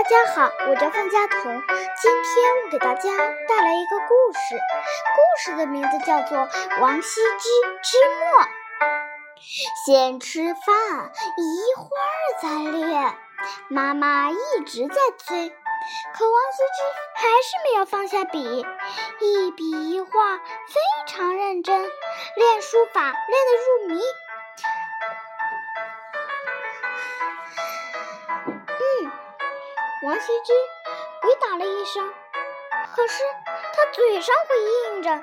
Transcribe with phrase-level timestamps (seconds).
[0.00, 1.42] 大家好，我叫范佳彤。
[1.42, 3.10] 今天我给大家
[3.46, 4.56] 带来一个故事，
[5.14, 6.38] 故事的名字叫做
[6.80, 7.48] 《王羲之
[7.82, 8.42] 之墨》。
[9.84, 13.14] 先吃饭，一会儿再练。
[13.68, 16.82] 妈妈一直在催，可王羲之
[17.16, 18.66] 还是没有放下笔，
[19.20, 24.02] 一笔一画非常认真，练书法练得入迷。
[30.02, 30.52] 王羲之
[31.20, 32.10] 回答了一声，
[32.96, 33.22] 可是
[33.74, 34.56] 他嘴上回
[34.94, 35.20] 应着，没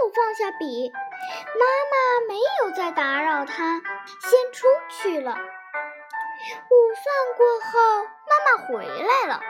[0.00, 0.90] 有放下笔。
[0.90, 3.80] 妈妈没有再打扰他，
[4.28, 5.30] 先出去了。
[5.30, 7.06] 午饭
[7.36, 9.40] 过后，妈妈回来了，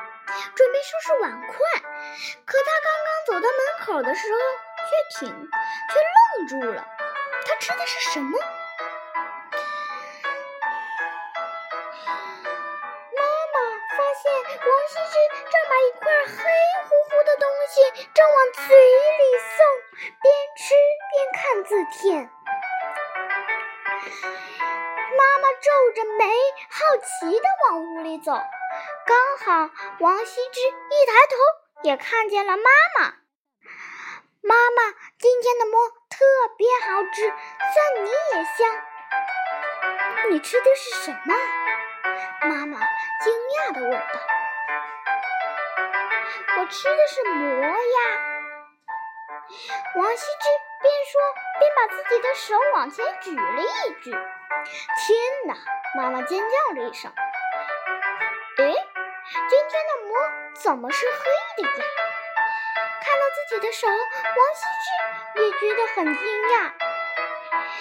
[0.54, 1.56] 准备收拾碗筷，
[2.44, 4.38] 可她刚刚走到门口的时候，
[5.18, 5.48] 却停，
[5.88, 5.98] 却
[6.36, 6.86] 愣住了。
[7.46, 8.38] 她吃的是什么？
[14.24, 15.18] 王羲之
[15.50, 16.36] 正把一块黑
[16.84, 17.74] 乎乎的东西
[18.14, 19.22] 正往嘴里
[19.56, 19.58] 送，
[20.20, 20.62] 边吃
[21.10, 22.30] 边看字帖。
[25.18, 26.24] 妈妈皱着眉，
[26.70, 28.32] 好奇地往屋里走。
[29.06, 31.36] 刚好王羲之一抬头，
[31.82, 33.14] 也看见了妈妈。
[34.40, 36.24] 妈妈，今天的馍特
[36.56, 38.84] 别好吃，蒜泥也香。
[40.30, 41.61] 你吃的是什么？
[42.44, 44.20] 妈妈惊讶地问道。
[46.58, 47.74] 我吃的是馍呀！
[49.96, 50.48] 王羲之
[50.80, 51.20] 边说
[51.60, 54.10] 边把自己的手往前举了一举。
[54.10, 54.18] 天
[55.46, 55.54] 哪！
[55.96, 57.12] 妈妈尖叫了一声。
[58.58, 58.64] 哎，
[59.48, 60.16] 今天的馍
[60.54, 61.84] 怎么是黑的呀？
[63.02, 63.96] 看到自己的手，王
[64.56, 66.72] 羲之也觉得很惊讶。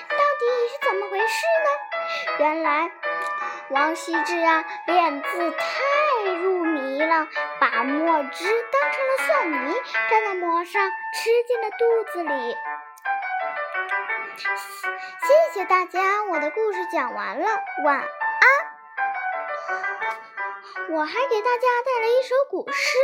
[0.10, 1.70] 到底是怎么回事呢？
[2.40, 2.92] 原来，
[3.72, 7.28] 王羲之啊，练字太入迷了。
[7.60, 9.74] 把墨汁当成了蒜泥，
[10.10, 12.58] 蘸在馍上，吃进了肚子里。
[14.38, 17.48] 谢谢大家，我的故事讲完了，
[17.86, 18.08] 晚安。
[20.90, 22.98] 我还给大家带来一首古诗，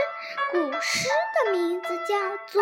[0.52, 1.08] 古诗
[1.46, 2.62] 的名字叫做。